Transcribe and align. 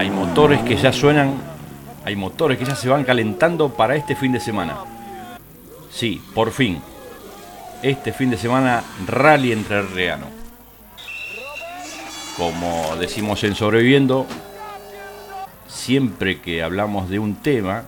Hay 0.00 0.08
motores 0.08 0.62
que 0.62 0.76
ya 0.76 0.94
suenan, 0.94 1.34
hay 2.06 2.16
motores 2.16 2.56
que 2.56 2.64
ya 2.64 2.74
se 2.74 2.88
van 2.88 3.04
calentando 3.04 3.68
para 3.68 3.96
este 3.96 4.16
fin 4.16 4.32
de 4.32 4.40
semana. 4.40 4.78
Sí, 5.90 6.22
por 6.34 6.52
fin. 6.52 6.80
Este 7.82 8.10
fin 8.14 8.30
de 8.30 8.38
semana 8.38 8.82
Rally 9.06 9.52
entre 9.52 9.82
Reano. 9.82 10.24
Como 12.38 12.96
decimos 12.98 13.44
en 13.44 13.54
Sobreviviendo, 13.54 14.24
siempre 15.68 16.40
que 16.40 16.62
hablamos 16.62 17.10
de 17.10 17.18
un 17.18 17.34
tema, 17.34 17.82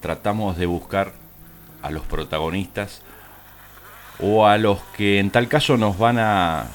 tratamos 0.00 0.56
de 0.56 0.66
buscar 0.66 1.12
a 1.82 1.92
los 1.92 2.02
protagonistas 2.02 3.02
o 4.18 4.44
a 4.44 4.58
los 4.58 4.80
que 4.96 5.20
en 5.20 5.30
tal 5.30 5.46
caso 5.46 5.76
nos 5.76 5.98
van 5.98 6.18
a 6.18 6.66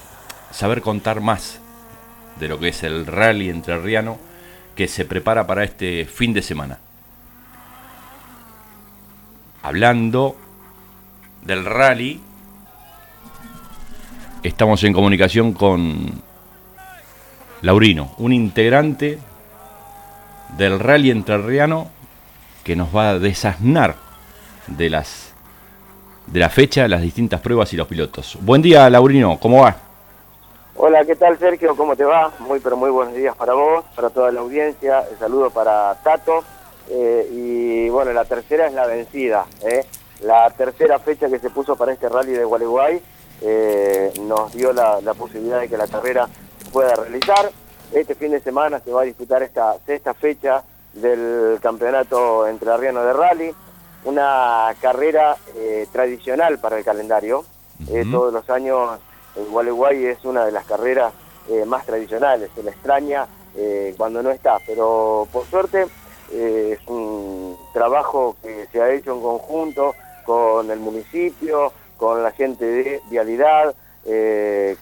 saber 0.52 0.80
contar 0.80 1.20
más 1.20 1.60
de 2.40 2.48
lo 2.48 2.58
que 2.58 2.68
es 2.68 2.82
el 2.82 3.04
rally 3.04 3.50
entrerriano 3.50 4.32
que 4.74 4.88
se 4.88 5.04
prepara 5.04 5.46
para 5.46 5.64
este 5.64 6.04
fin 6.04 6.32
de 6.32 6.42
semana. 6.42 6.78
Hablando 9.62 10.36
del 11.42 11.64
rally, 11.64 12.20
estamos 14.42 14.84
en 14.84 14.92
comunicación 14.92 15.52
con 15.52 16.22
Laurino, 17.62 18.14
un 18.18 18.32
integrante 18.32 19.18
del 20.58 20.78
rally 20.78 21.10
entrerriano 21.10 21.88
que 22.62 22.76
nos 22.76 22.94
va 22.94 23.10
a 23.10 23.18
desasnar 23.18 23.96
de 24.66 24.90
las 24.90 25.32
de 26.26 26.40
la 26.40 26.48
fecha, 26.48 26.88
las 26.88 27.02
distintas 27.02 27.40
pruebas 27.40 27.72
y 27.74 27.76
los 27.76 27.86
pilotos. 27.86 28.38
Buen 28.40 28.62
día, 28.62 28.88
Laurino, 28.88 29.38
¿cómo 29.38 29.62
va? 29.62 29.76
Hola, 30.76 31.04
¿qué 31.04 31.14
tal, 31.14 31.38
Sergio? 31.38 31.76
¿Cómo 31.76 31.94
te 31.94 32.04
va? 32.04 32.32
Muy, 32.40 32.58
pero 32.58 32.76
muy 32.76 32.90
buenos 32.90 33.14
días 33.14 33.36
para 33.36 33.54
vos, 33.54 33.84
para 33.94 34.10
toda 34.10 34.32
la 34.32 34.40
audiencia. 34.40 35.04
El 35.08 35.16
saludo 35.18 35.50
para 35.50 35.94
Tato. 36.02 36.42
Eh, 36.88 37.28
y 37.30 37.88
bueno, 37.90 38.12
la 38.12 38.24
tercera 38.24 38.66
es 38.66 38.74
la 38.74 38.86
vencida. 38.86 39.46
¿eh? 39.62 39.86
La 40.22 40.50
tercera 40.50 40.98
fecha 40.98 41.28
que 41.28 41.38
se 41.38 41.50
puso 41.50 41.76
para 41.76 41.92
este 41.92 42.08
rally 42.08 42.32
de 42.32 42.44
Gualeguay 42.44 43.00
eh, 43.40 44.12
nos 44.22 44.52
dio 44.52 44.72
la, 44.72 45.00
posibilidad 45.16 45.60
de 45.60 45.68
que 45.68 45.76
la 45.76 45.86
carrera 45.86 46.28
pueda 46.72 46.96
realizar. 46.96 47.52
Este 47.92 48.16
fin 48.16 48.32
de 48.32 48.40
semana 48.40 48.80
se 48.80 48.90
va 48.90 49.02
a 49.02 49.04
disputar 49.04 49.44
esta 49.44 49.76
sexta 49.86 50.12
fecha 50.12 50.64
del 50.92 51.58
campeonato 51.62 52.48
entrerriano 52.48 53.04
de 53.04 53.12
rally 53.12 53.54
una 54.04 54.74
carrera 54.80 55.36
eh, 55.56 55.86
tradicional 55.92 56.58
para 56.58 56.78
el 56.78 56.84
calendario. 56.84 57.44
Eh, 57.88 58.04
todos 58.10 58.32
los 58.32 58.48
años 58.50 58.98
el 59.36 59.46
Gualeguay 59.46 60.06
es 60.06 60.24
una 60.24 60.44
de 60.44 60.52
las 60.52 60.64
carreras 60.64 61.12
eh, 61.48 61.64
más 61.64 61.84
tradicionales, 61.84 62.50
se 62.54 62.62
la 62.62 62.70
extraña 62.70 63.26
cuando 63.96 64.20
no 64.20 64.32
está, 64.32 64.58
pero 64.66 65.28
por 65.32 65.46
suerte 65.46 65.86
es 66.32 66.80
un 66.88 67.56
trabajo 67.72 68.34
que 68.42 68.66
se 68.72 68.82
ha 68.82 68.90
hecho 68.90 69.14
en 69.14 69.22
conjunto 69.22 69.94
con 70.26 70.68
el 70.72 70.80
municipio, 70.80 71.72
con 71.96 72.20
la 72.24 72.32
gente 72.32 72.64
de 72.64 73.00
Vialidad, 73.08 73.72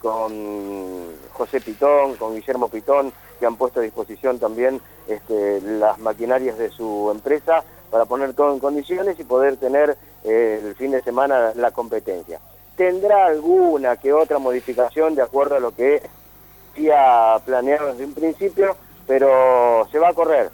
con 0.01 1.13
José 1.33 1.61
Pitón, 1.61 2.15
con 2.15 2.33
Guillermo 2.33 2.67
Pitón, 2.67 3.13
que 3.39 3.45
han 3.45 3.57
puesto 3.57 3.79
a 3.79 3.83
disposición 3.83 4.39
también 4.39 4.81
este, 5.07 5.59
las 5.61 5.99
maquinarias 5.99 6.57
de 6.57 6.69
su 6.69 7.09
empresa 7.11 7.63
para 7.91 8.05
poner 8.05 8.33
todo 8.33 8.53
en 8.53 8.59
condiciones 8.59 9.19
y 9.19 9.23
poder 9.23 9.57
tener 9.57 9.97
eh, 10.23 10.61
el 10.63 10.75
fin 10.75 10.91
de 10.91 11.01
semana 11.01 11.51
la 11.55 11.71
competencia. 11.71 12.39
Tendrá 12.75 13.27
alguna 13.27 13.97
que 13.97 14.13
otra 14.13 14.39
modificación 14.39 15.15
de 15.15 15.21
acuerdo 15.21 15.55
a 15.55 15.59
lo 15.59 15.75
que 15.75 16.01
había 16.73 17.39
planeado 17.45 17.87
desde 17.87 18.05
un 18.05 18.13
principio, 18.13 18.75
pero 19.07 19.87
se 19.91 19.99
va 19.99 20.09
a 20.09 20.13
correr. 20.13 20.49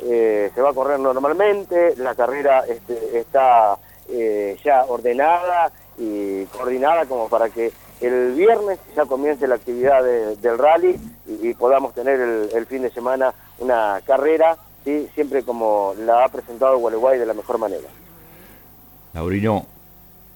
Eh, 0.00 0.50
se 0.54 0.60
va 0.60 0.70
a 0.70 0.74
correr 0.74 0.98
normalmente, 0.98 1.94
la 1.96 2.14
carrera 2.14 2.64
este, 2.66 3.18
está 3.18 3.76
eh, 4.08 4.58
ya 4.64 4.84
ordenada 4.84 5.70
y 5.96 6.44
coordinada 6.46 7.06
como 7.06 7.28
para 7.28 7.48
que 7.50 7.70
el 8.00 8.32
viernes 8.32 8.78
ya 8.96 9.04
comience 9.04 9.46
la 9.46 9.54
actividad 9.54 10.02
del 10.02 10.58
rally 10.58 10.98
y, 11.26 11.54
podamos 11.54 11.94
tener 11.94 12.18
el 12.20 12.66
fin 12.66 12.82
de 12.82 12.90
semana 12.90 13.32
una 13.60 14.00
carrera 14.04 14.56
¿sí? 14.84 15.08
siempre 15.14 15.42
como 15.42 15.94
la 15.98 16.24
ha 16.24 16.28
presentado 16.28 16.78
Gualeguay 16.78 17.18
de 17.18 17.26
la 17.26 17.34
mejor 17.34 17.58
manera. 17.58 17.88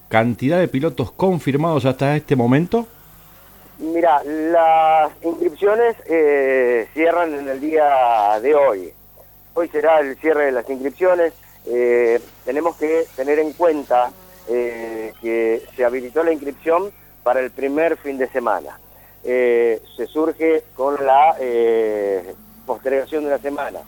¿Cantidad 0.07 0.59
de 0.59 0.67
pilotos 0.67 1.11
confirmados 1.11 1.85
hasta 1.85 2.15
este 2.15 2.35
momento? 2.35 2.87
Mira, 3.79 4.23
las 4.23 5.11
inscripciones 5.23 5.95
eh, 6.05 6.87
cierran 6.93 7.33
en 7.33 7.47
el 7.47 7.59
día 7.59 8.39
de 8.41 8.55
hoy. 8.55 8.93
Hoy 9.53 9.67
será 9.69 9.99
el 9.99 10.15
cierre 10.17 10.45
de 10.45 10.51
las 10.51 10.69
inscripciones. 10.69 11.33
Eh, 11.65 12.19
tenemos 12.45 12.75
que 12.77 13.05
tener 13.15 13.39
en 13.39 13.53
cuenta 13.53 14.11
eh, 14.49 15.13
que 15.21 15.63
se 15.75 15.85
habilitó 15.85 16.23
la 16.23 16.31
inscripción 16.31 16.91
para 17.23 17.39
el 17.39 17.51
primer 17.51 17.97
fin 17.97 18.17
de 18.17 18.27
semana. 18.29 18.79
se 19.23 20.07
surge 20.07 20.63
con 20.75 20.95
la 21.05 21.35
postergación 22.65 23.23
de 23.23 23.27
una 23.27 23.39
semana 23.39 23.79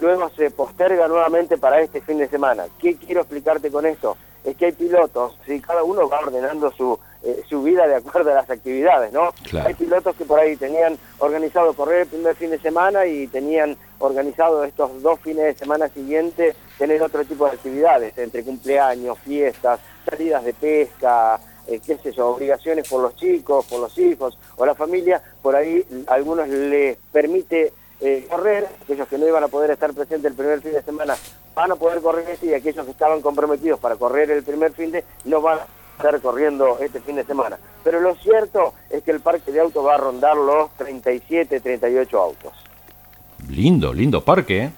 luego 0.00 0.30
se 0.36 0.50
posterga 0.50 1.08
nuevamente 1.08 1.56
para 1.58 1.80
este 1.80 2.00
fin 2.00 2.18
de 2.18 2.28
semana. 2.28 2.64
¿Qué 2.80 2.96
quiero 2.96 3.22
explicarte 3.22 3.70
con 3.70 3.86
esto? 3.86 4.16
Es 4.46 4.56
que 4.56 4.66
hay 4.66 4.72
pilotos, 4.72 5.36
si 5.44 5.60
cada 5.60 5.82
uno 5.82 6.08
va 6.08 6.20
ordenando 6.20 6.70
su, 6.70 6.96
eh, 7.24 7.42
su 7.48 7.64
vida 7.64 7.88
de 7.88 7.96
acuerdo 7.96 8.30
a 8.30 8.34
las 8.34 8.48
actividades, 8.48 9.12
¿no? 9.12 9.34
Hay 9.64 9.74
pilotos 9.74 10.14
que 10.14 10.24
por 10.24 10.38
ahí 10.38 10.56
tenían 10.56 10.96
organizado 11.18 11.74
correr 11.74 12.02
el 12.02 12.06
primer 12.06 12.36
fin 12.36 12.50
de 12.50 12.60
semana 12.60 13.06
y 13.06 13.26
tenían 13.26 13.76
organizado 13.98 14.62
estos 14.62 15.02
dos 15.02 15.18
fines 15.18 15.44
de 15.46 15.54
semana 15.54 15.88
siguientes 15.88 16.54
tener 16.78 17.02
otro 17.02 17.24
tipo 17.24 17.46
de 17.46 17.52
actividades, 17.52 18.16
entre 18.18 18.44
cumpleaños, 18.44 19.18
fiestas, 19.18 19.80
salidas 20.08 20.44
de 20.44 20.54
pesca, 20.54 21.40
eh, 21.66 21.80
qué 21.84 21.98
sé 21.98 22.12
yo, 22.12 22.28
obligaciones 22.28 22.88
por 22.88 23.02
los 23.02 23.16
chicos, 23.16 23.66
por 23.66 23.80
los 23.80 23.98
hijos 23.98 24.38
o 24.56 24.64
la 24.64 24.76
familia, 24.76 25.20
por 25.42 25.56
ahí 25.56 25.84
a 26.06 26.14
algunos 26.14 26.46
les 26.48 26.96
permite 27.10 27.72
eh, 28.00 28.26
correr, 28.30 28.68
aquellos 28.84 29.08
que 29.08 29.18
no 29.18 29.26
iban 29.26 29.42
a 29.42 29.48
poder 29.48 29.72
estar 29.72 29.92
presentes 29.92 30.30
el 30.30 30.36
primer 30.36 30.60
fin 30.60 30.72
de 30.72 30.82
semana 30.82 31.16
van 31.56 31.72
a 31.72 31.76
poder 31.76 32.02
correr 32.02 32.28
este 32.28 32.46
y 32.46 32.54
aquellos 32.54 32.84
que 32.84 32.90
estaban 32.90 33.22
comprometidos 33.22 33.80
para 33.80 33.96
correr 33.96 34.30
el 34.30 34.44
primer 34.44 34.72
fin 34.72 34.92
de 34.92 35.02
no 35.24 35.40
van 35.40 35.58
a 35.60 35.66
estar 35.96 36.20
corriendo 36.20 36.78
este 36.80 37.00
fin 37.00 37.16
de 37.16 37.24
semana. 37.24 37.58
Pero 37.82 38.00
lo 38.00 38.14
cierto 38.16 38.74
es 38.90 39.02
que 39.02 39.10
el 39.10 39.20
parque 39.20 39.50
de 39.50 39.60
autos 39.60 39.84
va 39.84 39.94
a 39.94 39.96
rondar 39.96 40.36
los 40.36 40.70
37, 40.76 41.60
38 41.60 42.20
autos. 42.20 42.52
Lindo, 43.48 43.94
lindo 43.94 44.22
parque, 44.22 44.64
¿eh? 44.64 44.72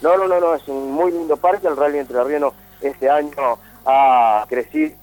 No, 0.00 0.16
no, 0.16 0.26
no, 0.26 0.40
no, 0.40 0.54
es 0.54 0.66
un 0.68 0.90
muy 0.90 1.12
lindo 1.12 1.36
parque. 1.36 1.68
El 1.68 1.76
Rally 1.76 1.98
Entre 1.98 2.18
Arrienos 2.18 2.54
este 2.80 3.10
año 3.10 3.58
ha 3.84 4.46
crecido 4.48 4.96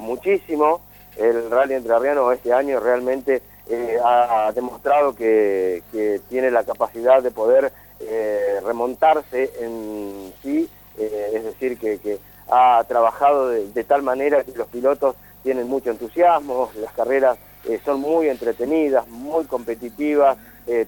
muchísimo. 0.00 0.80
El 1.16 1.48
Rally 1.48 1.74
Entre 1.74 1.94
Arrienos 1.94 2.34
este 2.34 2.52
año 2.52 2.80
realmente 2.80 3.40
eh, 3.68 3.96
ha 4.04 4.50
demostrado 4.52 5.14
que, 5.14 5.82
tiene 6.28 6.50
la 6.50 6.64
capacidad 6.64 7.22
de 7.22 7.30
poder 7.30 7.72
eh, 8.02 8.60
remontarse 8.64 9.52
en 9.60 10.32
sí, 10.42 10.68
eh, 10.98 11.30
es 11.34 11.44
decir, 11.44 11.78
que, 11.78 12.18
ha 12.54 12.84
trabajado 12.86 13.48
de, 13.48 13.84
tal 13.84 14.02
manera 14.02 14.44
que 14.44 14.52
los 14.52 14.66
pilotos 14.68 15.16
tienen 15.42 15.68
mucho 15.68 15.90
entusiasmo, 15.90 16.70
las 16.76 16.92
carreras 16.92 17.38
son 17.84 18.00
muy 18.00 18.28
entretenidas, 18.28 19.08
muy 19.08 19.44
competitivas, 19.46 20.36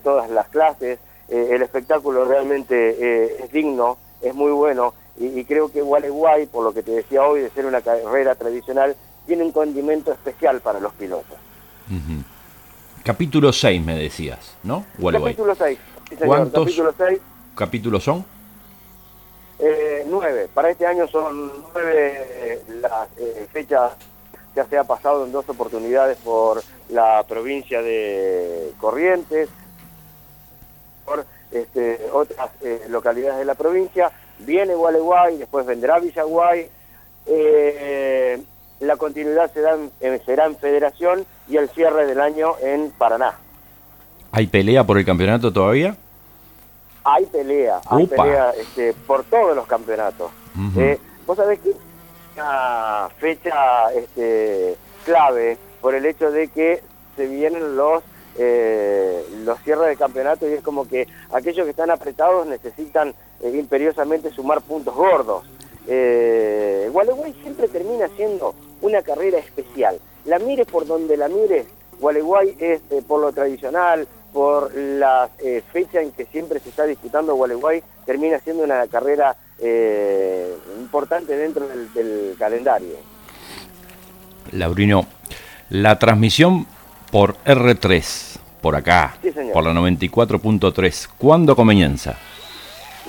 todas 0.02 0.28
las 0.28 0.48
clases, 0.48 0.98
el 1.28 1.62
espectáculo 1.62 2.26
realmente 2.26 3.38
es 3.42 3.50
digno, 3.50 3.96
es 4.20 4.34
muy 4.34 4.50
bueno 4.50 4.92
y, 5.16 5.44
creo 5.44 5.70
que 5.70 5.80
Gualeguay, 5.80 6.46
por 6.46 6.64
lo 6.64 6.72
que 6.72 6.82
te 6.82 6.90
decía 6.90 7.22
hoy, 7.22 7.40
de 7.40 7.50
ser 7.50 7.66
una 7.66 7.80
carrera 7.80 8.34
tradicional, 8.34 8.96
tiene 9.26 9.44
un 9.44 9.52
condimento 9.52 10.12
especial 10.12 10.60
para 10.60 10.80
los 10.80 10.92
pilotos. 10.94 11.38
Capítulo 13.04 13.52
6 13.52 13.84
me 13.84 13.96
decías, 13.96 14.56
¿no? 14.64 14.84
Capítulo 15.00 15.54
6. 15.54 15.78
¿Cuántos 16.16 16.70
capítulos 17.54 18.04
son? 18.04 18.24
Eh, 19.58 20.04
nueve. 20.08 20.48
Para 20.52 20.70
este 20.70 20.86
año 20.86 21.06
son 21.08 21.52
nueve 21.72 21.92
eh, 21.94 22.62
las 22.80 23.08
eh, 23.18 23.46
fechas. 23.52 23.92
Ya 24.56 24.64
se 24.66 24.78
ha 24.78 24.84
pasado 24.84 25.24
en 25.24 25.32
dos 25.32 25.48
oportunidades 25.48 26.16
por 26.18 26.62
la 26.88 27.24
provincia 27.26 27.82
de 27.82 28.72
Corrientes, 28.78 29.48
por 31.04 31.26
este, 31.50 32.00
otras 32.12 32.50
eh, 32.62 32.86
localidades 32.88 33.38
de 33.38 33.44
la 33.44 33.54
provincia. 33.54 34.12
Viene 34.38 34.74
Gualeguay, 34.74 35.38
después 35.38 35.66
vendrá 35.66 35.98
Villaguay. 35.98 36.68
Eh, 37.26 38.42
la 38.80 38.96
continuidad 38.96 39.52
será 39.52 39.76
en, 40.00 40.24
será 40.24 40.46
en 40.46 40.56
Federación 40.56 41.26
y 41.48 41.56
el 41.56 41.68
cierre 41.70 42.06
del 42.06 42.20
año 42.20 42.54
en 42.60 42.90
Paraná. 42.92 43.38
¿Hay 44.30 44.46
pelea 44.46 44.84
por 44.84 44.98
el 44.98 45.04
campeonato 45.04 45.52
todavía? 45.52 45.96
Hay 47.04 47.26
pelea, 47.26 47.80
hay 47.90 48.06
pelea 48.06 48.50
este, 48.58 48.94
por 49.06 49.24
todos 49.24 49.54
los 49.54 49.66
campeonatos. 49.66 50.30
Eh, 50.76 50.98
vos 51.26 51.36
sabés 51.36 51.60
que 51.60 51.72
una 52.34 53.10
fecha 53.18 53.92
este, 53.94 54.76
clave 55.04 55.58
por 55.82 55.94
el 55.94 56.06
hecho 56.06 56.30
de 56.30 56.48
que 56.48 56.82
se 57.14 57.26
vienen 57.26 57.76
los, 57.76 58.02
eh, 58.38 59.22
los 59.44 59.60
cierres 59.60 59.88
de 59.88 59.96
campeonato 59.96 60.48
y 60.48 60.54
es 60.54 60.62
como 60.62 60.88
que 60.88 61.06
aquellos 61.30 61.64
que 61.64 61.70
están 61.70 61.90
apretados 61.90 62.46
necesitan 62.46 63.14
imperiosamente 63.42 64.30
sumar 64.30 64.62
puntos 64.62 64.94
gordos. 64.94 65.44
Gualeguay 65.86 67.34
siempre 67.42 67.68
termina 67.68 68.08
siendo 68.16 68.54
una 68.80 69.02
carrera 69.02 69.38
especial. 69.38 69.98
La 70.24 70.38
mire 70.38 70.64
por 70.64 70.86
donde 70.86 71.18
la 71.18 71.28
mire, 71.28 71.66
Gualeguay 72.00 72.56
es 72.58 72.80
por 73.06 73.20
lo 73.20 73.30
tradicional, 73.32 74.08
por 74.34 74.74
la 74.74 75.30
fecha 75.72 76.02
en 76.02 76.12
que 76.12 76.26
siempre 76.26 76.60
se 76.60 76.68
está 76.68 76.84
disputando 76.84 77.34
Gualeguay, 77.34 77.82
termina 78.04 78.38
siendo 78.40 78.64
una 78.64 78.86
carrera 78.88 79.34
importante 80.78 81.34
dentro 81.36 81.66
del 81.94 82.34
calendario. 82.38 82.96
Laurino, 84.52 85.06
la 85.70 85.98
transmisión 85.98 86.66
por 87.10 87.36
R3, 87.44 88.38
por 88.60 88.76
acá, 88.76 89.16
por 89.52 89.64
la 89.64 89.72
94.3, 89.72 91.08
¿cuándo 91.16 91.56
comienza? 91.56 92.16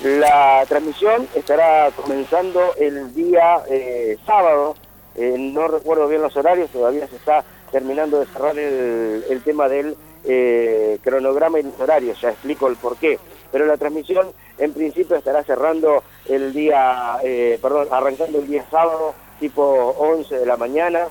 La 0.02 0.64
transmisión 0.68 1.26
estará 1.34 1.90
comenzando 1.90 2.60
el 2.78 3.14
día 3.14 3.62
eh, 3.68 4.18
sábado, 4.26 4.76
eh, 5.14 5.36
no 5.38 5.68
recuerdo 5.68 6.06
bien 6.08 6.22
los 6.22 6.36
horarios, 6.36 6.70
todavía 6.70 7.08
se 7.08 7.16
está 7.16 7.44
terminando 7.72 8.20
de 8.20 8.26
cerrar 8.26 8.58
el, 8.58 9.40
tema 9.44 9.68
del 9.68 9.96
eh, 10.26 10.98
cronograma 11.02 11.58
y 11.58 11.62
los 11.62 11.78
horarios, 11.78 12.20
ya 12.20 12.30
explico 12.30 12.68
el 12.68 12.76
por 12.76 12.96
qué. 12.96 13.18
Pero 13.52 13.66
la 13.66 13.76
transmisión 13.76 14.28
en 14.58 14.72
principio 14.72 15.16
estará 15.16 15.42
cerrando 15.44 16.02
el 16.26 16.52
día, 16.52 17.18
perdón, 17.62 17.88
arrancando 17.90 18.38
el 18.40 18.46
día 18.46 18.64
sábado, 18.70 19.14
tipo 19.38 19.62
11 19.62 20.38
de 20.38 20.46
la 20.46 20.56
mañana, 20.56 21.06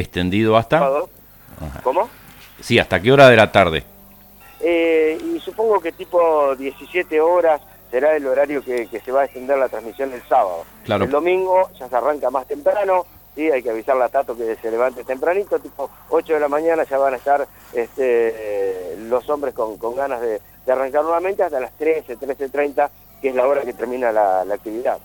extendido 0.00 0.56
hasta... 0.56 1.04
¿Cómo? 1.82 2.08
Sí, 2.60 2.78
¿hasta 2.78 3.00
qué 3.00 3.12
hora 3.12 3.28
de 3.28 3.36
la 3.36 3.50
tarde? 3.50 3.84
Eh, 4.60 5.18
y 5.34 5.40
supongo 5.40 5.80
que 5.80 5.92
tipo 5.92 6.54
17 6.56 7.20
horas 7.20 7.60
será 7.90 8.16
el 8.16 8.26
horario 8.26 8.62
que, 8.62 8.86
se 8.86 9.12
va 9.12 9.22
a 9.22 9.24
extender 9.24 9.58
la 9.58 9.68
transmisión 9.68 10.12
el 10.12 10.22
sábado. 10.22 10.64
Claro. 10.84 11.04
El 11.04 11.10
domingo 11.10 11.70
ya 11.78 11.88
se 11.88 11.96
arranca 11.96 12.30
más 12.30 12.46
temprano, 12.46 13.06
¿sí? 13.38 13.50
hay 13.50 13.62
que 13.62 13.70
avisarle 13.70 14.04
a 14.04 14.08
Tato 14.08 14.36
que 14.36 14.56
se 14.56 14.70
levante 14.70 15.04
tempranito, 15.04 15.58
tipo 15.60 15.88
8 16.10 16.34
de 16.34 16.40
la 16.40 16.48
mañana 16.48 16.84
ya 16.84 16.98
van 16.98 17.14
a 17.14 17.16
estar 17.16 17.46
este, 17.72 18.96
los 19.08 19.28
hombres 19.30 19.54
con, 19.54 19.78
ganas 19.94 20.20
de, 20.20 20.40
arrancar 20.70 21.02
nuevamente 21.04 21.42
hasta 21.42 21.60
las 21.60 21.72
13, 21.78 22.18
13.30, 22.18 22.90
que 23.22 23.28
es 23.28 23.34
la 23.34 23.46
hora 23.46 23.62
que 23.62 23.72
termina 23.72 24.12
la, 24.12 24.44
la 24.44 24.54
actividad. 24.54 24.98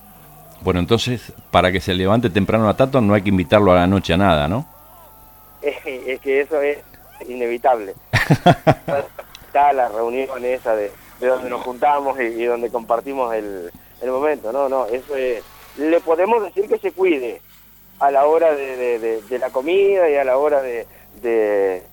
Bueno, 0.62 0.80
entonces, 0.80 1.32
para 1.52 1.72
que 1.72 1.80
se 1.80 1.94
levante 1.94 2.30
temprano 2.30 2.68
a 2.68 2.76
Tato 2.76 3.02
no 3.02 3.14
hay 3.14 3.22
que 3.22 3.30
invitarlo 3.30 3.72
a 3.72 3.76
la 3.76 3.88
noche 3.88 4.14
a 4.14 4.18
nada, 4.18 4.48
¿no? 4.48 4.66
es 5.62 6.20
que 6.20 6.42
eso 6.42 6.62
es 6.62 6.80
inevitable. 7.28 7.94
Está 9.48 9.72
la 9.74 9.88
reunión 9.90 10.44
esa 10.44 10.76
de, 10.76 10.92
donde 11.20 11.50
nos 11.50 11.62
juntamos 11.62 12.20
y, 12.20 12.44
donde 12.46 12.70
compartimos 12.72 13.34
el, 13.36 13.72
momento, 14.06 14.52
no, 14.52 14.68
no, 14.68 14.86
eso 14.88 15.16
es, 15.16 15.42
le 15.78 16.02
podemos 16.02 16.44
decir 16.44 16.68
que 16.68 16.78
se 16.78 16.92
cuide 16.92 17.42
a 18.00 18.12
la 18.12 18.26
hora 18.26 18.54
de, 18.54 19.22
la 19.40 19.50
comida 19.50 20.10
y 20.10 20.16
a 20.16 20.24
la 20.24 20.38
hora 20.38 20.62
de... 20.62 21.84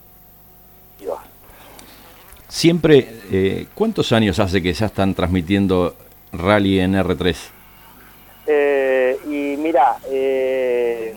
Siempre, 2.48 3.08
eh, 3.30 3.66
¿cuántos 3.74 4.10
años 4.12 4.40
hace 4.40 4.60
que 4.60 4.72
ya 4.72 4.86
están 4.86 5.14
transmitiendo 5.14 5.94
rally 6.32 6.80
en 6.80 6.94
R3? 6.94 7.36
Eh, 8.46 9.18
y 9.24 9.56
mira, 9.56 9.98
eh, 10.10 11.14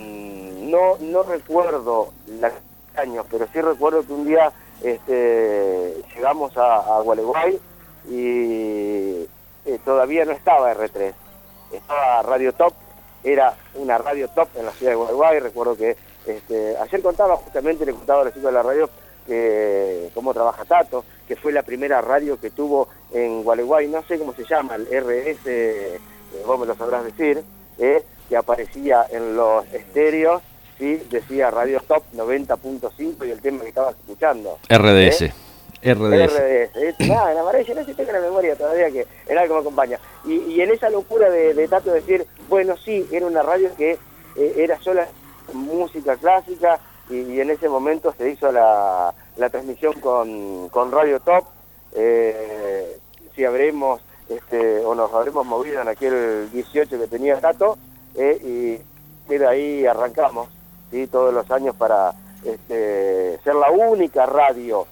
no, 0.70 0.98
no 1.00 1.24
recuerdo 1.24 2.14
la 2.40 2.52
años, 2.96 3.26
pero 3.30 3.48
sí 3.52 3.62
recuerdo 3.62 4.06
que 4.06 4.14
un 4.14 4.28
día 4.28 4.52
este, 4.82 5.96
llegamos 6.16 6.56
a, 6.58 7.00
Gualeguay 7.02 7.60
y 8.10 9.28
eh, 9.66 9.80
todavía 9.86 10.26
no 10.26 10.32
estaba 10.32 10.74
R3, 10.74 11.14
estaba 11.72 12.22
Radio 12.24 12.54
Top, 12.54 12.74
era 13.24 13.56
una 13.76 13.98
radio 13.98 14.28
top 14.30 14.50
en 14.58 14.66
la 14.66 14.72
ciudad 14.72 14.92
de 14.92 14.96
Gualeguay, 14.96 15.40
recuerdo 15.40 15.76
que 15.76 15.96
este, 16.26 16.78
ayer 16.78 17.02
contaba 17.02 17.38
justamente, 17.38 17.86
le 17.86 17.94
contaba 17.94 18.22
a 18.22 18.26
los 18.26 18.34
chicos 18.34 18.52
de 18.52 18.54
la 18.54 18.64
radio 18.64 18.90
que, 19.26 20.10
cómo 20.14 20.34
trabaja 20.34 20.66
Tato, 20.66 21.06
que 21.28 21.36
fue 21.36 21.52
la 21.52 21.64
primera 21.64 22.02
radio 22.02 22.40
que 22.40 22.50
tuvo 22.50 22.88
en 23.14 23.44
Gualeguay, 23.44 23.88
no 23.88 24.04
sé 24.04 24.20
cómo 24.20 24.34
se 24.34 24.44
llama, 24.44 24.76
el 24.76 24.86
RS, 24.86 25.40
eh, 25.46 26.00
vos 26.46 26.60
me 26.60 26.66
lo 26.66 26.76
sabrás 26.76 27.06
decir, 27.06 27.44
eh, 27.78 28.04
que 28.30 28.38
aparecía 28.38 29.06
en 29.10 29.36
los 29.36 29.66
estéreos 29.74 30.42
¿sí? 30.78 31.02
decía 31.10 31.52
Radio 31.52 31.82
Top 31.88 32.04
90.5 32.14 33.28
y 33.28 33.32
el 33.32 33.42
tema 33.42 33.62
que 33.62 33.70
estabas 33.70 33.96
escuchando. 33.96 34.60
RDS. 34.70 35.22
¿Eh? 35.22 35.94
RDS. 35.94 36.34
RDS. 36.34 37.08
Nada, 37.10 37.32
en 37.32 37.38
amarillo 37.38 37.76
no 37.76 37.82
sé 37.82 37.88
si 37.88 37.94
tengo 37.94 38.12
la 38.14 38.22
memoria 38.22 38.56
todavía 38.56 38.90
que 38.90 39.06
era 39.28 39.42
algo 39.42 39.56
que 39.56 39.62
me 39.62 39.62
acompaña. 39.62 40.00
Y, 40.26 40.62
en 40.62 40.72
esa 40.72 40.90
locura 40.90 41.30
de, 41.30 41.54
de 41.54 41.68
Tato 41.68 41.92
decir, 41.92 42.26
bueno, 42.50 42.76
sí, 42.78 43.08
era 43.12 43.26
una 43.26 43.42
radio 43.42 43.70
que 43.76 43.98
eh, 44.36 44.54
era 44.58 44.80
sola 44.82 45.08
música 45.54 46.16
clásica 46.18 46.80
y, 47.10 47.40
en 47.40 47.50
ese 47.50 47.68
momento 47.70 48.14
se 48.18 48.30
hizo 48.30 48.52
la, 48.52 49.14
la 49.38 49.50
transmisión 49.50 50.00
con, 50.00 50.70
con 50.70 50.92
Radio 50.92 51.20
Top. 51.20 51.46
Eh, 51.94 52.98
si 53.36 53.46
habremos 53.46 54.02
este, 54.30 54.80
o 54.86 54.96
nos 54.96 55.14
habremos 55.14 55.46
movido 55.46 55.82
en 55.82 55.88
aquel 55.88 56.50
18 56.52 57.00
que 57.00 57.08
tenía 57.08 57.40
Tato 57.40 57.78
y 58.16 58.78
de 59.28 59.48
ahí 59.48 59.86
arrancamos 59.86 60.50
todos 61.12 61.34
los 61.34 61.50
años 61.50 61.76
para 61.76 62.14
este, 62.44 63.40
ser 63.44 63.56
la 63.56 63.72
única 63.72 64.26
radio 64.26 64.86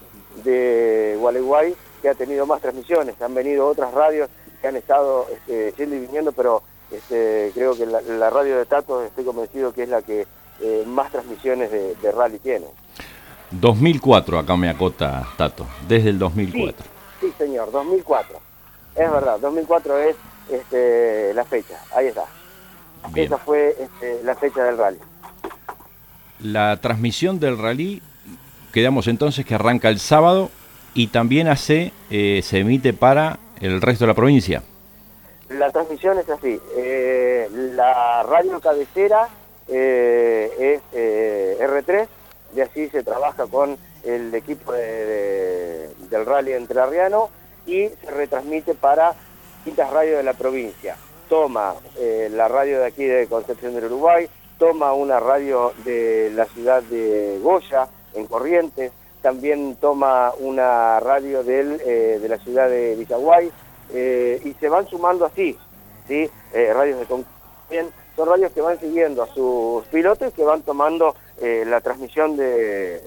de 0.44 1.16
Gualeguay 1.20 1.76
que 2.02 2.10
ha 2.10 2.16
tenido 2.16 2.46
más 2.46 2.62
transmisiones. 2.62 3.22
Han 3.22 3.36
venido 3.36 3.68
otras 3.68 3.94
radios 3.94 4.30
que 4.62 4.68
han 4.68 4.76
estado 4.76 5.28
este, 5.32 5.74
yendo 5.78 5.96
y 5.96 6.00
viniendo, 6.00 6.32
pero 6.32 6.64
este, 6.92 7.52
creo 7.54 7.76
que 7.76 7.86
la, 7.86 8.30
radio 8.30 8.58
de 8.58 8.66
Tato 8.66 9.04
estoy 9.04 9.24
convencido 9.24 9.74
que 9.74 9.84
es 9.84 9.90
la 9.90 10.02
que 10.02 10.28
eh, 10.60 10.84
más 10.86 11.12
transmisiones 11.12 11.72
de, 11.72 12.12
rally 12.12 12.40
tiene. 12.40 12.68
2004 13.52 14.40
acá 14.40 14.56
me 14.56 14.70
acota 14.70 15.28
Tato, 15.38 15.66
desde 15.88 16.10
el 16.10 16.20
2004. 16.20 16.86
Sí, 17.20 17.34
señor, 17.38 17.72
2004. 17.72 18.40
Es 18.96 19.12
verdad, 19.12 19.40
2004 19.40 19.98
es 20.00 20.16
este, 20.52 21.34
la 21.34 21.46
fecha, 21.46 21.80
ahí 21.96 22.08
está. 22.08 22.26
Esa 23.16 23.38
fue 23.38 23.76
este, 23.80 24.24
la 24.24 24.36
fecha 24.36 24.64
del 24.64 24.78
rally. 24.78 25.00
La 26.40 26.78
transmisión 26.78 27.40
del 27.40 27.58
rally, 27.58 28.02
quedamos 28.74 29.08
entonces 29.08 29.46
que 29.46 29.56
arranca 29.56 29.90
el 29.90 30.00
sábado 30.00 30.50
y 30.94 31.08
también 31.08 31.48
hace, 31.48 31.94
eh, 32.10 32.42
se 32.44 32.60
emite 32.60 32.94
para 32.94 33.40
el 33.60 33.82
resto 33.82 34.06
de 34.06 34.10
la 34.10 34.14
provincia. 34.14 34.64
La 35.58 35.72
transmisión 35.72 36.18
es 36.20 36.30
así. 36.30 36.60
Eh, 36.76 37.50
la 37.76 38.24
radio 38.24 38.60
cabecera 38.60 39.28
eh, 39.68 40.82
es 40.94 41.60
R3, 41.60 42.08
y 42.56 42.62
así 42.62 42.90
se 42.90 43.04
trabaja 43.04 43.48
con 43.48 43.78
el 44.04 44.34
equipo 44.34 44.74
del 44.74 46.26
rally 46.26 46.54
entrerriano 46.54 47.30
y 47.66 47.88
se 47.88 48.12
retransmite 48.12 48.74
para 48.74 49.14
distintas 49.58 49.92
radios 49.92 50.18
de 50.18 50.24
la 50.24 50.34
provincia. 50.34 50.98
Toma 51.30 51.76
la 52.32 52.48
radio 52.48 52.80
de 52.80 52.86
aquí 52.88 53.06
de 53.06 53.28
Concepción 53.28 53.74
del 53.74 53.86
Uruguay, 53.86 54.28
toma 54.58 54.94
una 54.94 55.20
radio 55.20 55.74
de 55.86 56.32
la 56.36 56.46
ciudad 56.46 56.84
de 56.84 57.40
Goya, 57.42 57.88
en 58.14 58.28
Corrientes, 58.28 58.92
también 59.22 59.76
toma 59.76 60.34
una 60.40 61.00
radio 61.00 61.42
eh, 61.42 62.20
de 62.22 62.30
la 62.30 62.38
ciudad 62.40 62.70
de 62.70 62.96
Villaguay, 62.96 63.52
eh, 63.94 64.42
y 64.44 64.54
se 64.54 64.70
van 64.70 64.88
sumando 64.88 65.26
así, 65.26 65.58
¿sí? 66.08 66.30
Eh, 66.54 66.74
radios 66.74 67.00
de 67.00 67.06
también 67.06 67.90
son 68.16 68.28
radios 68.28 68.52
que 68.52 68.62
van 68.62 68.80
siguiendo 68.80 69.24
a 69.24 69.34
sus 69.34 69.86
pilotos 69.86 70.30
y 70.30 70.32
que 70.36 70.44
van 70.44 70.62
tomando 70.62 71.16
la 71.42 71.82
transmisión 71.82 72.38
de, 72.38 73.02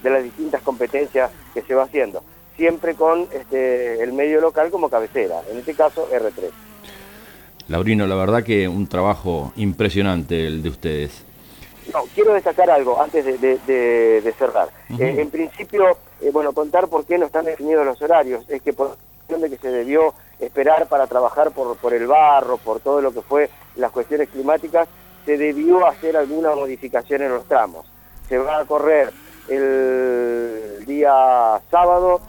de, 0.00 0.10
las 0.10 0.22
distintas 0.22 0.62
competencias 0.62 1.28
que 1.52 1.62
se 1.62 1.74
va 1.74 1.82
haciendo, 1.82 2.22
siempre 2.56 2.94
con 2.94 3.26
este, 3.32 4.00
el 4.00 4.12
medio 4.12 4.40
local 4.40 4.70
como 4.70 4.88
cabecera, 4.88 5.40
en 5.50 5.58
este 5.58 5.74
caso 5.74 6.08
R3. 6.08 6.50
Laurino, 7.70 8.06
la 8.06 8.16
verdad 8.16 8.42
que 8.42 8.66
un 8.66 8.88
trabajo 8.88 9.52
impresionante 9.56 10.46
el 10.46 10.60
de 10.62 10.68
ustedes. 10.68 11.24
No, 11.92 12.02
quiero 12.14 12.34
destacar 12.34 12.68
algo 12.68 13.00
antes 13.00 13.24
de, 13.24 14.34
cerrar. 14.36 14.68
Eh, 14.98 15.16
en 15.18 15.30
principio, 15.30 15.96
eh, 16.20 16.30
bueno, 16.32 16.52
contar 16.52 16.88
por 16.88 17.04
qué 17.04 17.16
no 17.16 17.26
están 17.26 17.44
definidos 17.44 17.86
los 17.86 18.00
horarios. 18.02 18.44
Es 18.48 18.60
que 18.62 18.72
por 18.72 18.96
de 19.40 19.50
que 19.50 19.58
se 19.58 19.70
debió 19.70 20.14
esperar 20.38 20.88
para 20.88 21.06
trabajar 21.06 21.50
por, 21.50 21.76
por 21.76 21.94
el 21.94 22.06
barro, 22.06 22.56
por 22.58 22.80
todo 22.80 23.00
lo 23.00 23.12
que 23.12 23.22
fue 23.22 23.50
las 23.76 23.90
cuestiones 23.90 24.28
climáticas, 24.28 24.88
se 25.24 25.36
debió 25.36 25.86
hacer 25.86 26.16
alguna 26.16 26.54
modificación 26.54 27.22
en 27.22 27.30
los 27.30 27.44
tramos. 27.46 27.86
Se 28.28 28.38
va 28.38 28.60
a 28.60 28.64
correr 28.64 29.12
el 29.48 30.84
día 30.86 31.60
sábado, 31.70 32.20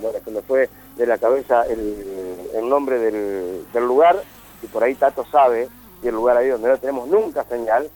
bueno, 0.00 0.18
cuando 0.24 0.42
fue 0.42 0.68
de 0.96 1.06
la 1.06 1.18
cabeza 1.18 1.64
el, 1.66 2.68
nombre 2.68 2.98
del, 2.98 3.64
lugar, 3.74 4.22
y 4.62 4.66
por 4.66 4.84
ahí 4.84 4.94
Tato 4.94 5.24
sabe, 5.30 5.68
y 6.02 6.08
el 6.08 6.14
lugar 6.14 6.36
ahí 6.36 6.48
donde 6.48 6.68
no 6.68 6.78
tenemos 6.78 7.08
nunca 7.08 7.44
señal. 7.44 7.88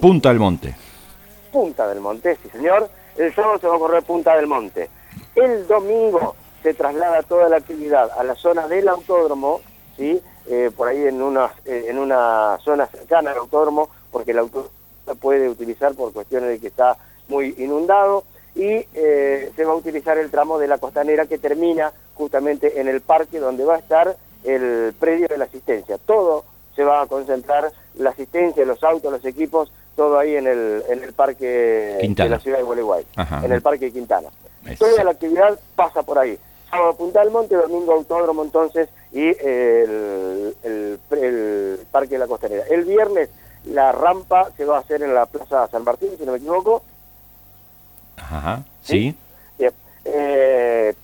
Punta 0.00 0.30
del 0.30 0.38
Monte. 0.38 0.74
Punta 1.50 1.86
del 1.88 2.00
Monte, 2.00 2.36
sí 2.42 2.48
señor. 2.50 2.88
El 3.16 3.34
sábado 3.34 3.58
se 3.58 3.66
va 3.66 3.76
a 3.76 3.78
correr 3.78 4.02
Punta 4.02 4.34
del 4.36 4.46
Monte. 4.46 4.88
El 5.34 5.66
domingo 5.66 6.34
se 6.62 6.74
traslada 6.74 7.22
toda 7.22 7.48
la 7.48 7.56
actividad 7.56 8.10
a 8.16 8.22
la 8.22 8.34
zona 8.34 8.68
del 8.68 8.88
autódromo, 8.88 9.60
¿sí? 9.96 10.20
Eh, 10.46 10.70
por 10.76 10.88
ahí 10.88 11.06
en 11.06 11.22
una, 11.22 11.52
eh, 11.64 11.86
en 11.88 11.98
una 11.98 12.58
zona 12.62 12.86
cercana 12.86 13.30
al 13.30 13.38
autódromo, 13.38 13.88
porque 14.10 14.32
el 14.32 14.38
autódromo 14.40 14.70
se 15.06 15.14
puede 15.14 15.48
utilizar 15.48 15.94
por 15.94 16.12
cuestiones 16.12 16.50
de 16.50 16.58
que 16.58 16.68
está 16.68 16.96
muy 17.28 17.54
inundado, 17.58 18.24
y 18.54 18.86
eh, 18.94 19.50
se 19.56 19.64
va 19.64 19.72
a 19.72 19.76
utilizar 19.76 20.18
el 20.18 20.30
tramo 20.30 20.58
de 20.58 20.68
la 20.68 20.78
costanera 20.78 21.26
que 21.26 21.38
termina 21.38 21.92
justamente 22.14 22.80
en 22.80 22.88
el 22.88 23.00
parque 23.00 23.38
donde 23.38 23.64
va 23.64 23.76
a 23.76 23.78
estar 23.78 24.16
el 24.44 24.94
predio 24.98 25.28
de 25.28 25.38
la 25.38 25.44
asistencia. 25.44 25.96
Todo 25.98 26.44
se 26.76 26.84
va 26.84 27.02
a 27.02 27.06
concentrar, 27.06 27.72
la 27.98 28.10
asistencia, 28.10 28.64
los 28.64 28.82
autos, 28.82 29.12
los 29.12 29.24
equipos, 29.24 29.72
todo 29.96 30.18
ahí 30.18 30.36
en 30.36 30.46
el, 30.46 30.82
en 30.88 31.02
el 31.02 31.12
parque 31.12 31.98
de 32.00 32.28
la 32.28 32.38
ciudad 32.40 32.58
de 32.58 32.64
Gualeguay, 32.64 33.06
en 33.42 33.52
el 33.52 33.62
parque 33.62 33.86
de 33.86 33.92
Toda 34.78 35.04
la 35.04 35.10
actividad 35.10 35.58
pasa 35.74 36.02
por 36.02 36.18
ahí. 36.18 36.38
Sábado 36.70 36.94
Punta 36.94 37.20
del 37.20 37.30
Monte, 37.30 37.54
domingo 37.54 37.92
Autódromo 37.92 38.42
entonces 38.42 38.88
y 39.12 39.28
el, 39.44 40.56
el, 40.62 40.98
Parque 41.90 42.14
de 42.14 42.18
la 42.18 42.26
Costanera. 42.26 42.64
El 42.70 42.84
viernes 42.84 43.28
la 43.66 43.92
rampa 43.92 44.50
se 44.56 44.64
va 44.64 44.78
a 44.78 44.80
hacer 44.80 45.02
en 45.02 45.14
la 45.14 45.26
Plaza 45.26 45.68
San 45.68 45.84
Martín, 45.84 46.10
si 46.18 46.24
no 46.24 46.32
me 46.32 46.38
equivoco. 46.38 46.82
Ajá, 48.16 48.62
sí. 48.82 49.14
Bien. 49.58 49.72
Eh, 50.04 50.94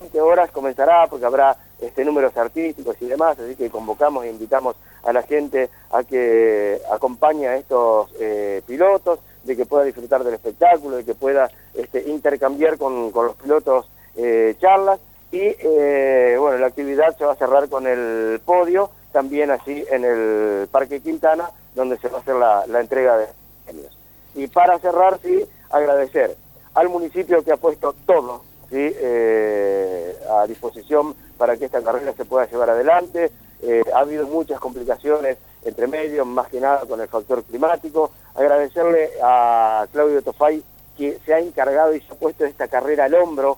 20 0.00 0.20
horas 0.20 0.50
comenzará 0.50 1.06
porque 1.08 1.26
habrá 1.26 1.56
este, 1.80 2.04
números 2.04 2.36
artísticos 2.36 2.96
y 3.00 3.06
demás, 3.06 3.38
así 3.38 3.54
que 3.54 3.70
convocamos 3.70 4.24
e 4.24 4.30
invitamos 4.30 4.76
a 5.04 5.12
la 5.12 5.22
gente 5.22 5.70
a 5.90 6.02
que 6.04 6.80
acompañe 6.90 7.48
a 7.48 7.56
estos 7.56 8.10
eh, 8.18 8.62
pilotos, 8.66 9.20
de 9.44 9.56
que 9.56 9.66
pueda 9.66 9.84
disfrutar 9.84 10.24
del 10.24 10.34
espectáculo, 10.34 10.96
de 10.96 11.04
que 11.04 11.14
pueda 11.14 11.50
este, 11.74 12.08
intercambiar 12.08 12.78
con, 12.78 13.10
con 13.10 13.26
los 13.26 13.36
pilotos 13.36 13.90
eh, 14.16 14.56
charlas 14.60 15.00
y 15.30 15.40
eh, 15.40 16.36
bueno, 16.38 16.58
la 16.58 16.68
actividad 16.68 17.16
se 17.16 17.24
va 17.24 17.32
a 17.32 17.36
cerrar 17.36 17.68
con 17.68 17.86
el 17.86 18.40
podio, 18.44 18.90
también 19.12 19.50
así 19.50 19.84
en 19.90 20.04
el 20.04 20.68
Parque 20.68 21.00
Quintana, 21.00 21.50
donde 21.74 21.98
se 21.98 22.08
va 22.08 22.18
a 22.18 22.20
hacer 22.20 22.34
la, 22.34 22.80
entrega 22.80 23.18
de 23.18 23.26
premios. 23.64 23.98
Y 24.34 24.46
para 24.46 24.78
cerrar, 24.78 25.18
sí, 25.22 25.44
agradecer 25.70 26.36
al 26.74 26.88
municipio 26.88 27.44
que 27.44 27.52
ha 27.52 27.56
puesto 27.56 27.94
todo 28.06 28.42
¿sí? 28.70 28.76
Eh, 28.78 30.18
a 30.30 30.46
disposición 30.46 31.14
para 31.36 31.56
que 31.56 31.66
esta 31.66 31.82
carrera 31.82 32.12
se 32.14 32.24
pueda 32.24 32.46
llevar 32.46 32.70
adelante. 32.70 33.30
Eh, 33.60 33.82
ha 33.94 34.00
habido 34.00 34.26
muchas 34.26 34.60
complicaciones 34.60 35.36
entre 35.64 35.88
medios, 35.88 36.26
más 36.26 36.48
que 36.48 36.60
nada 36.60 36.86
con 36.86 37.00
el 37.00 37.08
factor 37.08 37.42
climático. 37.44 38.12
Agradecerle 38.34 39.10
a 39.22 39.86
Claudio 39.92 40.22
Tofay 40.22 40.62
que 40.98 41.18
se 41.24 41.32
ha 41.32 41.38
encargado 41.38 41.94
y 41.94 42.00
se 42.00 42.12
ha 42.12 42.16
puesto 42.16 42.44
esta 42.44 42.68
carrera 42.68 43.06
al 43.06 43.14
hombro, 43.14 43.56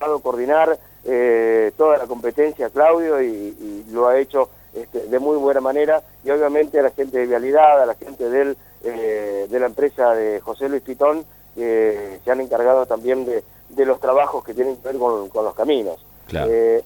ha 0.00 0.06
coordinar 0.20 0.78
eh, 1.04 1.72
toda 1.76 1.98
la 1.98 2.06
competencia 2.06 2.70
Claudio 2.70 3.20
y, 3.22 3.84
lo 3.90 4.08
ha 4.08 4.18
hecho 4.18 4.48
este, 4.72 5.00
de 5.06 5.18
muy 5.18 5.36
buena 5.36 5.60
manera 5.60 6.02
y 6.24 6.30
obviamente 6.30 6.78
a 6.78 6.82
la 6.82 6.90
gente 6.90 7.18
de 7.18 7.26
Vialidad, 7.26 7.82
a 7.82 7.86
la 7.86 7.94
gente 7.94 8.30
del, 8.30 8.56
de 8.82 9.60
la 9.60 9.66
empresa 9.66 10.14
de 10.14 10.40
José 10.40 10.68
Luis 10.70 10.82
Pitón, 10.82 11.26
que 11.54 12.20
se 12.24 12.30
han 12.30 12.40
encargado 12.40 12.86
también 12.86 13.26
de, 13.26 13.44
de 13.72 13.86
los 13.86 14.00
trabajos 14.00 14.44
que 14.44 14.54
tienen 14.54 14.76
que 14.76 14.88
ver 14.88 14.98
con, 14.98 15.30
los 15.44 15.54
caminos. 15.54 16.04
Eh, 16.32 16.82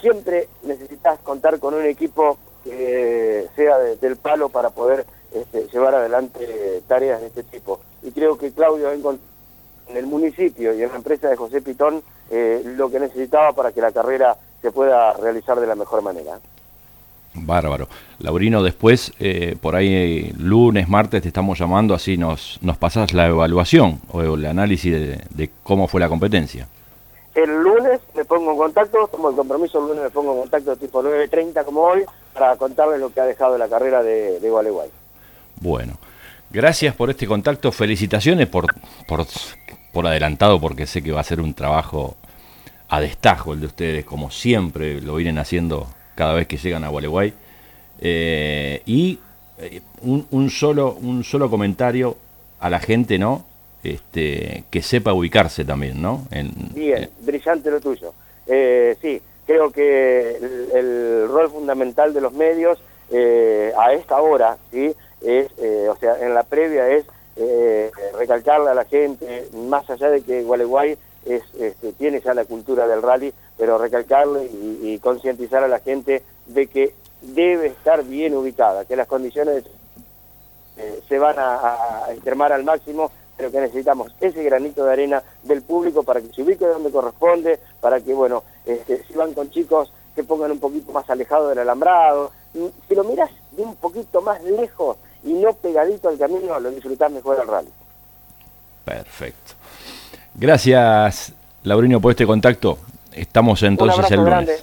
siempre 0.00 0.48
necesitas 0.62 1.18
contar 1.20 1.58
con 1.58 1.74
un 1.74 1.84
equipo 1.84 2.36
que 2.62 3.48
sea 3.56 3.78
del 3.78 4.16
palo 4.16 4.48
para 4.48 4.70
poder 4.70 5.04
este, 5.32 5.66
llevar 5.68 5.94
adelante 5.94 6.82
tareas 6.86 7.20
de 7.20 7.28
este 7.28 7.42
tipo. 7.44 7.80
Y 8.04 8.10
creo 8.12 8.36
que 8.38 8.52
Claudio 8.52 8.90
en 8.92 9.96
el 9.96 10.06
municipio 10.06 10.74
y 10.74 10.82
en 10.82 10.90
la 10.90 10.96
empresa 10.96 11.28
de 11.28 11.36
José 11.36 11.60
Pitón 11.60 12.02
eh, 12.30 12.62
lo 12.64 12.90
que 12.90 13.00
necesitaba 13.00 13.52
para 13.52 13.72
que 13.72 13.80
la 13.80 13.92
carrera 13.92 14.36
se 14.62 14.70
pueda 14.70 15.12
realizar 15.14 15.60
de 15.60 15.66
la 15.66 15.74
mejor 15.74 16.02
manera. 16.02 16.38
Bárbaro. 17.34 17.88
Laurino, 18.20 18.62
después, 18.62 19.12
eh, 19.18 19.56
por 19.60 19.74
ahí 19.74 20.32
lunes, 20.38 20.88
martes 20.88 21.22
te 21.22 21.28
estamos 21.28 21.58
llamando, 21.58 21.94
así 21.94 22.16
nos, 22.16 22.58
nos 22.62 22.78
pasas 22.78 23.12
la 23.12 23.26
evaluación 23.26 24.00
o 24.12 24.22
el 24.22 24.46
análisis 24.46 24.92
de, 24.92 25.50
cómo 25.62 25.88
fue 25.88 26.00
la 26.00 26.08
competencia. 26.08 26.68
El 27.34 27.50
lunes 27.50 28.00
me 28.14 28.24
pongo 28.24 28.52
en 28.52 28.58
contacto, 28.58 29.08
tomo 29.08 29.30
el 29.30 29.36
compromiso, 29.36 29.80
el 29.80 29.88
lunes 29.88 30.04
me 30.04 30.10
pongo 30.10 30.34
en 30.34 30.40
contacto 30.42 30.76
tipo 30.76 31.02
9.30 31.02 31.64
como 31.64 31.80
hoy, 31.80 32.04
para 32.32 32.56
contarles 32.56 33.00
lo 33.00 33.12
que 33.12 33.20
ha 33.20 33.26
dejado 33.26 33.58
la 33.58 33.68
carrera 33.68 34.02
de, 34.04 34.38
de 34.38 34.50
Gualeguay. 34.50 34.88
Bueno, 35.60 35.94
gracias 36.54 36.94
por 36.94 37.10
este 37.10 37.26
contacto, 37.26 37.72
felicitaciones 37.72 38.46
por, 38.46 38.66
por, 39.08 39.26
por 39.92 40.06
adelantado, 40.06 40.60
porque 40.60 40.86
sé 40.86 41.02
que 41.02 41.10
va 41.10 41.20
a 41.20 41.24
ser 41.24 41.40
un 41.40 41.52
trabajo 41.52 42.16
a 42.88 43.00
destajo 43.00 43.52
el 43.52 43.60
de 43.60 43.66
ustedes, 43.66 44.04
como 44.04 44.30
siempre 44.30 45.00
lo 45.00 45.16
vienen 45.16 45.38
haciendo 45.38 45.88
cada 46.14 46.32
vez 46.32 46.46
que 46.46 46.56
llegan 46.56 46.84
a 46.84 46.88
Gualeguay. 46.88 47.34
Eh, 48.00 48.82
y 48.86 49.18
eh, 49.58 49.80
un, 50.02 50.50
solo, 50.50 50.94
un 50.94 51.24
solo 51.24 51.50
comentario 51.50 52.16
a 52.60 52.70
la 52.70 52.78
gente, 52.78 53.18
¿no? 53.18 53.44
Este, 53.82 54.64
que 54.70 54.80
sepa 54.80 55.12
ubicarse 55.12 55.64
también, 55.64 56.00
¿no? 56.00 56.26
Bien, 56.74 57.10
brillante 57.20 57.70
lo 57.70 57.80
tuyo. 57.80 58.14
Eh, 58.46 58.96
sí, 59.02 59.20
creo 59.44 59.72
que 59.72 60.36
el, 60.72 61.28
rol 61.28 61.50
fundamental 61.50 62.14
de 62.14 62.20
los 62.20 62.32
medios 62.32 62.78
a 63.76 63.92
esta 63.92 64.20
hora, 64.20 64.56
¿sí? 64.72 64.92
Es, 65.20 65.50
o 65.88 65.96
sea, 65.96 66.18
en 66.20 66.34
la 66.34 66.42
previa 66.42 66.88
es 66.88 67.06
recalcarle 68.16 68.70
a 68.70 68.74
la 68.74 68.84
gente, 68.84 69.48
más 69.52 69.88
allá 69.90 70.10
de 70.10 70.22
que 70.22 70.42
Gualeguay 70.42 70.96
es, 71.26 71.42
este, 71.58 71.92
tiene 71.92 72.20
ya 72.20 72.34
la 72.34 72.44
cultura 72.44 72.86
del 72.86 73.02
rally, 73.02 73.32
pero 73.56 73.78
recalcarle 73.78 74.44
y, 74.44 74.98
concientizar 74.98 75.62
a 75.62 75.68
la 75.68 75.80
gente 75.80 76.22
de 76.46 76.66
que 76.66 76.94
debe 77.22 77.68
estar 77.68 78.04
bien 78.04 78.34
ubicada, 78.34 78.84
que 78.84 78.96
las 78.96 79.06
condiciones 79.06 79.64
eh, 80.76 81.00
se 81.08 81.18
van 81.18 81.36
a, 81.38 82.06
extremar 82.10 82.52
al 82.52 82.64
máximo, 82.64 83.10
pero 83.36 83.50
que 83.50 83.60
necesitamos 83.60 84.14
ese 84.20 84.42
granito 84.44 84.84
de 84.84 84.92
arena 84.92 85.22
del 85.42 85.62
público 85.62 86.02
para 86.02 86.20
que 86.20 86.32
se 86.32 86.42
ubique 86.42 86.66
donde 86.66 86.90
corresponde, 86.90 87.58
para 87.80 88.00
que, 88.00 88.14
bueno, 88.14 88.44
este, 88.64 89.02
si 89.04 89.14
van 89.14 89.34
con 89.34 89.50
chicos 89.50 89.92
que 90.14 90.24
pongan 90.24 90.52
un 90.52 90.60
poquito 90.60 90.92
más 90.92 91.08
alejado 91.10 91.48
del 91.48 91.58
alambrado, 91.58 92.30
si 92.52 92.94
lo 92.94 93.02
miras 93.02 93.30
de 93.52 93.62
un 93.62 93.74
poquito 93.76 94.22
más 94.22 94.42
lejos 94.44 94.96
y 95.24 95.32
no 95.32 95.52
pegadito 95.54 96.08
al 96.08 96.18
camino, 96.18 96.58
lo 96.60 96.70
disfrutás 96.70 97.10
mejor 97.10 97.40
al 97.40 97.48
rally. 97.48 97.68
Perfecto. 98.84 99.54
Gracias, 100.34 101.32
Laurino, 101.62 102.00
por 102.00 102.10
este 102.10 102.26
contacto. 102.26 102.78
Estamos 103.12 103.62
entonces 103.62 104.10
el 104.10 104.16
lunes. 104.18 104.30
Grande. 104.30 104.56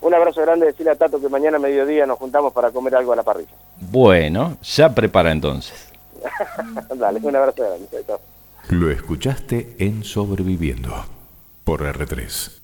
Un 0.00 0.14
abrazo 0.14 0.42
grande, 0.42 0.66
decirle 0.66 0.92
a 0.92 0.96
Tato 0.96 1.20
que 1.20 1.28
mañana 1.28 1.58
a 1.58 1.60
mediodía 1.60 2.06
nos 2.06 2.18
juntamos 2.18 2.52
para 2.52 2.70
comer 2.72 2.96
algo 2.96 3.12
a 3.12 3.16
la 3.16 3.22
parrilla. 3.22 3.52
Bueno, 3.80 4.56
ya 4.62 4.92
prepara 4.92 5.30
entonces. 5.30 5.88
Dale, 6.96 7.20
un 7.22 7.36
abrazo 7.36 7.62
grande. 7.62 8.04
Lo 8.70 8.90
escuchaste 8.90 9.76
en 9.78 10.02
Sobreviviendo 10.02 10.92
por 11.64 11.82
R3. 11.82 12.60